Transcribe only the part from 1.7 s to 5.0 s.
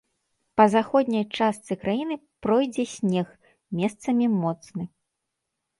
краіны пройдзе снег, месцамі моцны.